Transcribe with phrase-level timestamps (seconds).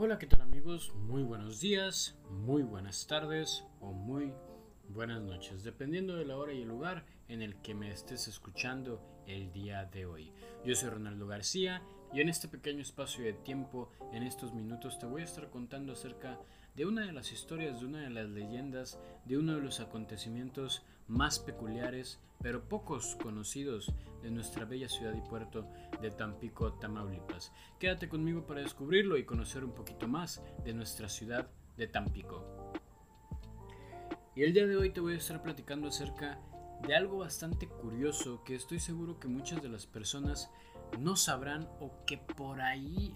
[0.00, 0.92] Hola, ¿qué tal amigos?
[0.94, 4.32] Muy buenos días, muy buenas tardes o muy
[4.90, 9.02] buenas noches, dependiendo de la hora y el lugar en el que me estés escuchando
[9.26, 10.32] el día de hoy.
[10.64, 11.82] Yo soy Ronaldo García
[12.12, 15.92] y en este pequeño espacio de tiempo, en estos minutos, te voy a estar contando
[15.92, 16.38] acerca
[16.74, 20.82] de una de las historias, de una de las leyendas, de uno de los acontecimientos
[21.06, 25.66] más peculiares, pero pocos conocidos de nuestra bella ciudad y puerto
[26.00, 27.52] de Tampico, Tamaulipas.
[27.78, 32.72] Quédate conmigo para descubrirlo y conocer un poquito más de nuestra ciudad de Tampico.
[34.34, 36.38] Y el día de hoy te voy a estar platicando acerca
[36.86, 40.50] de algo bastante curioso que estoy seguro que muchas de las personas
[40.98, 43.14] no sabrán o que por ahí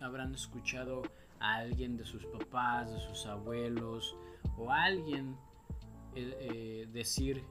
[0.00, 1.02] habrán escuchado
[1.38, 4.16] a alguien de sus papás, de sus abuelos
[4.56, 5.36] o a alguien
[6.14, 7.44] eh, eh, decir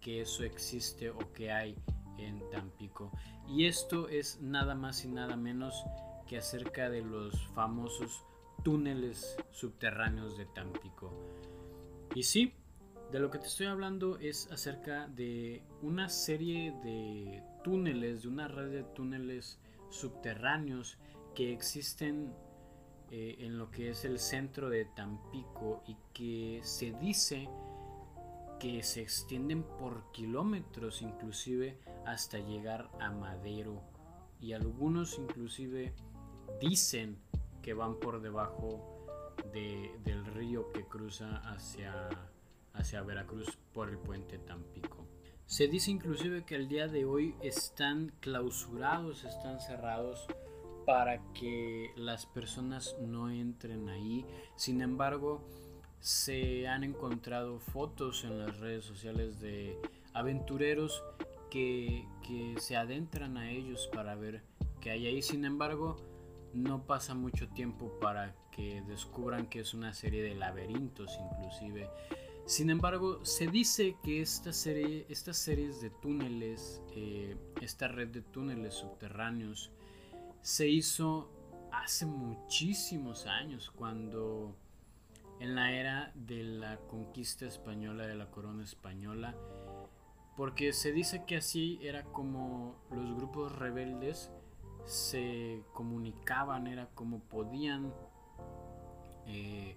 [0.00, 1.76] que eso existe o que hay
[2.18, 3.12] en Tampico.
[3.46, 5.84] Y esto es nada más y nada menos
[6.26, 8.24] que acerca de los famosos
[8.64, 11.12] túneles subterráneos de Tampico.
[12.14, 12.54] Y sí,
[13.10, 18.48] de lo que te estoy hablando es acerca de una serie de túneles, de una
[18.48, 19.58] red de túneles
[19.90, 20.98] subterráneos
[21.34, 22.34] que existen
[23.10, 27.48] eh, en lo que es el centro de Tampico y que se dice
[28.60, 33.82] que se extienden por kilómetros inclusive hasta llegar a Madero.
[34.40, 35.94] Y algunos inclusive
[36.60, 37.18] dicen
[37.62, 38.94] que van por debajo
[39.52, 42.08] del río que cruza hacia,
[42.78, 45.06] hacia Veracruz por el puente Tampico.
[45.46, 50.26] Se dice inclusive que el día de hoy están clausurados, están cerrados
[50.84, 54.24] para que las personas no entren ahí.
[54.56, 55.42] Sin embargo,
[56.00, 59.78] se han encontrado fotos en las redes sociales de
[60.12, 61.02] aventureros
[61.50, 62.06] que,
[62.58, 64.42] se adentran a ellos para ver
[64.80, 65.22] qué hay ahí.
[65.22, 65.96] Sin embargo,
[66.52, 71.88] no pasa mucho tiempo para que descubran que es una serie de laberintos inclusive.
[72.48, 78.22] Sin embargo, se dice que esta serie, estas series de túneles, eh, esta red de
[78.22, 79.70] túneles subterráneos,
[80.40, 81.28] se hizo
[81.70, 84.56] hace muchísimos años, cuando
[85.40, 89.34] en la era de la conquista española, de la corona española,
[90.34, 94.30] porque se dice que así era como los grupos rebeldes
[94.86, 97.92] se comunicaban, era como podían
[99.26, 99.76] eh,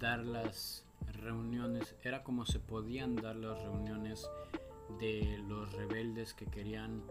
[0.00, 0.84] dar las
[1.16, 4.28] reuniones, era como se podían dar las reuniones
[5.00, 7.02] de los rebeldes que querían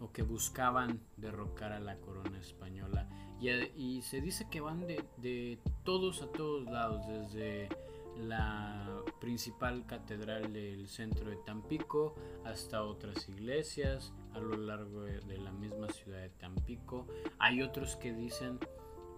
[0.00, 3.08] o que buscaban derrocar a la corona española.
[3.40, 7.68] Y, se dice que van de, todos a todos lados, desde
[8.16, 12.14] la principal catedral del centro de Tampico
[12.44, 17.06] hasta otras iglesias a lo largo de la misma ciudad de Tampico.
[17.38, 18.58] Hay otros que dicen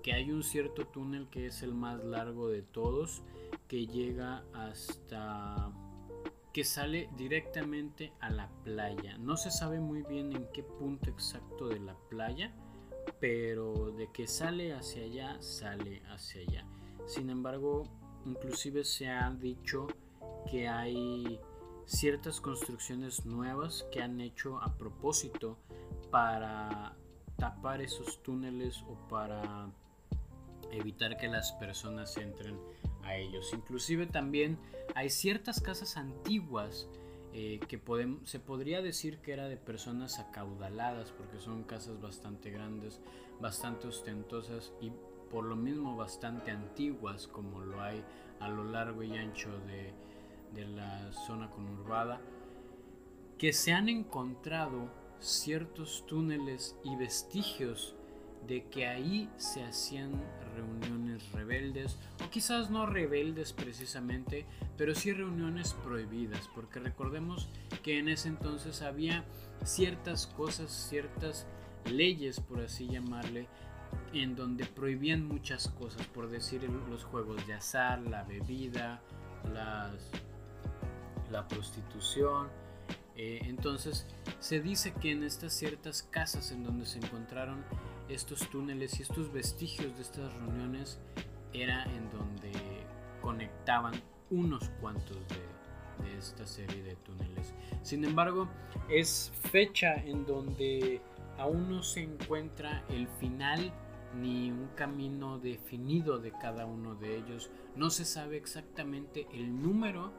[0.06, 3.22] que hay un cierto túnel que es el más largo de todos,
[3.69, 5.72] que llega hasta
[6.53, 9.19] que sale directamente a la playa.
[9.19, 12.54] No se sabe muy bien en qué punto exacto de la playa,
[13.21, 16.66] pero de que sale hacia allá, sale hacia allá.
[17.06, 17.84] Sin embargo,
[18.25, 19.87] inclusive se ha dicho
[20.50, 21.38] que hay
[21.84, 25.59] ciertas construcciones nuevas que han hecho a propósito
[26.10, 26.97] para
[27.37, 29.71] tapar esos túneles o para
[30.72, 32.59] evitar que las personas entren
[33.06, 33.53] a ellos.
[33.53, 34.59] Inclusive también
[34.94, 36.89] hay ciertas casas antiguas
[37.33, 37.81] eh, que
[38.25, 43.00] se podría decir que era de personas acaudaladas porque son casas bastante grandes,
[43.41, 44.91] bastante ostentosas y
[45.31, 48.03] por lo mismo bastante antiguas como lo hay
[48.41, 49.93] a lo largo y ancho de,
[50.55, 52.21] de la zona conurbada,
[53.39, 54.91] que se han encontrado
[55.21, 57.96] ciertos túneles y vestigios
[58.47, 60.12] de que ahí se hacían
[60.55, 64.47] reuniones rebeldes, o quizás no rebeldes precisamente,
[64.77, 67.49] pero sí reuniones prohibidas, porque recordemos
[67.83, 69.25] que en ese entonces había
[69.65, 71.47] ciertas cosas, ciertas
[71.84, 73.49] leyes, por así llamarle,
[74.12, 79.01] en donde prohibían muchas cosas, por decir los juegos de azar, la bebida,
[79.53, 80.10] las,
[81.31, 82.48] la prostitución.
[83.16, 84.07] Eh, entonces
[84.41, 87.65] se dice que en estas ciertas casas en donde se encontraron
[88.09, 90.99] estos túneles y estos vestigios de estas reuniones
[91.53, 92.53] era en donde
[93.21, 93.95] conectaban
[94.31, 97.55] unos cuantos de, esta serie de túneles.
[97.83, 98.49] Sin embargo,
[98.89, 101.01] es fecha en donde
[101.39, 103.73] aún no se encuentra el final
[104.21, 107.51] ni un camino definido de cada uno de ellos.
[107.77, 110.13] No se sabe exactamente el número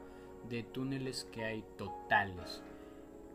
[0.48, 2.62] de túneles que hay totales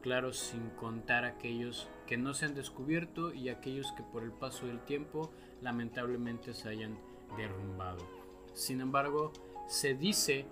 [0.03, 4.67] claro, sin contar aquellos que no se han descubierto y aquellos que por el paso
[4.67, 6.99] del tiempo lamentablemente se hayan
[7.37, 8.05] derrumbado.
[8.53, 9.31] Sin embargo,
[9.67, 10.45] se dice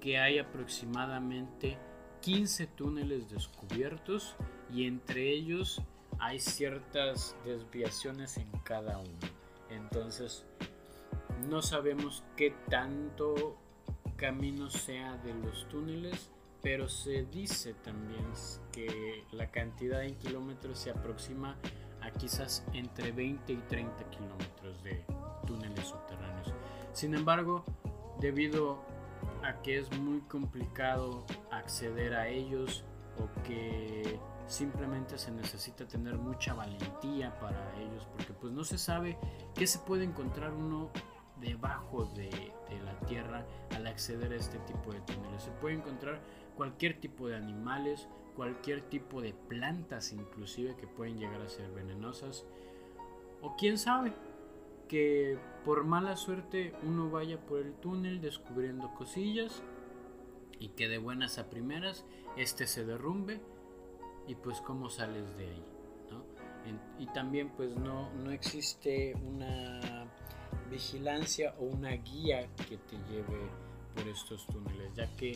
[0.00, 1.76] que hay aproximadamente
[2.22, 4.36] 15 túneles descubiertos
[4.72, 5.82] y entre ellos
[6.20, 9.18] hay ciertas desviaciones en cada uno.
[9.68, 10.46] Entonces,
[11.48, 13.58] no sabemos qué tanto
[14.16, 16.30] camino sea de los túneles,
[16.62, 18.24] pero se dice también
[18.72, 21.56] que la cantidad en kilómetros se aproxima
[22.00, 25.04] a quizás entre 20 y 30 kilómetros de
[25.46, 26.52] túneles subterráneos.
[26.92, 27.64] Sin embargo,
[28.20, 28.78] debido
[29.42, 32.84] a que es muy complicado acceder a ellos
[33.18, 39.18] o que simplemente se necesita tener mucha valentía para ellos porque pues no se sabe
[39.54, 40.90] qué se puede encontrar uno
[41.40, 42.30] debajo de,
[42.84, 43.44] la tierra
[43.74, 45.42] al acceder a este tipo de túneles.
[45.42, 46.20] Se puede encontrar
[46.56, 52.46] cualquier tipo de animales, cualquier tipo de plantas inclusive que pueden llegar a ser venenosas.
[53.42, 54.12] O quién sabe,
[54.88, 59.62] que por mala suerte uno vaya por el túnel descubriendo cosillas
[60.58, 62.04] y que de buenas a primeras
[62.36, 63.40] este se derrumbe
[64.26, 65.64] y pues cómo sales de ahí.
[66.10, 66.24] ¿no?
[66.98, 70.06] y también pues no, no existe una
[70.70, 73.48] vigilancia o una guía que te lleve
[73.94, 75.34] por estos túneles, ya que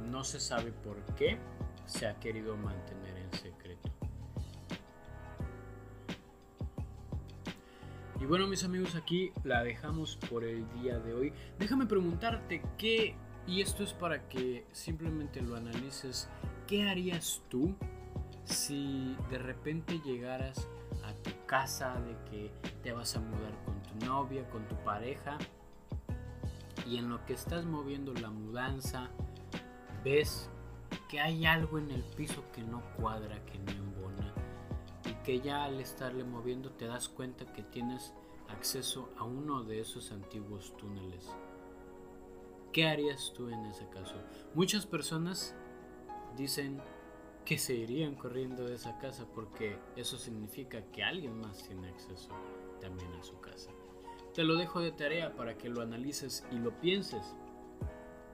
[0.00, 1.38] no se sabe por qué
[1.86, 3.90] se ha querido mantener en secreto.
[8.20, 11.32] Y bueno mis amigos, aquí la dejamos por el día de hoy.
[11.58, 13.16] Déjame preguntarte qué,
[13.46, 16.28] y esto es para que simplemente lo analices,
[16.66, 17.74] ¿qué harías tú
[18.44, 20.68] si de repente llegaras
[21.04, 22.52] a tu casa de que
[22.82, 25.38] te vas a mudar con tu novia, con tu pareja,
[26.86, 29.10] y en lo que estás moviendo la mudanza,
[30.04, 30.48] ves
[31.08, 34.32] que hay algo en el piso que no cuadra, que no embona,
[35.04, 38.14] y que ya al estarle moviendo te das cuenta que tienes
[38.48, 41.28] acceso a uno de esos antiguos túneles.
[42.72, 44.14] ¿Qué harías tú en ese caso?
[44.54, 45.54] Muchas personas
[46.36, 46.80] dicen
[47.44, 52.30] que se irían corriendo de esa casa porque eso significa que alguien más tiene acceso
[52.80, 53.70] también a su casa.
[54.34, 57.34] Te lo dejo de tarea para que lo analices y lo pienses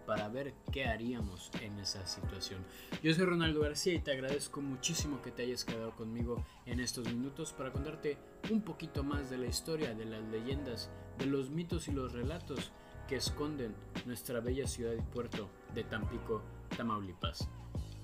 [0.06, 2.64] para ver qué haríamos en esa situación.
[3.02, 7.12] Yo soy Ronaldo García y te agradezco muchísimo que te hayas quedado conmigo en estos
[7.12, 8.16] minutos para contarte
[8.50, 12.72] un poquito más de la historia, de las leyendas, de los mitos y los relatos
[13.08, 13.74] que esconden
[14.04, 16.42] nuestra bella ciudad y puerto de Tampico,
[16.76, 17.48] Tamaulipas.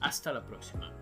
[0.01, 0.93] Hasta la próxima.